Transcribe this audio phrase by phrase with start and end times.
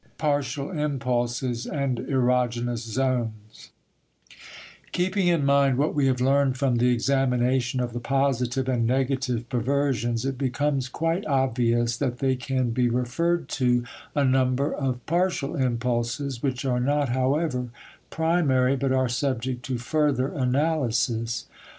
[0.17, 3.69] PARTIAL IMPULSES AND EROGENOUS ZONES
[4.91, 9.47] Keeping in mind what we have learned from the examination of the positive and negative
[9.47, 13.83] perversions, it becomes quite obvious that they can be referred to
[14.15, 17.67] a number of "partial impulses," which are not, however,
[18.09, 21.45] primary but are subject to further analysis.